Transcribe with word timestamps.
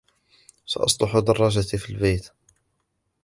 سأصلح 0.65 1.19
دراجتي 1.19 1.77
في 1.77 1.89
البيت. 1.89 2.29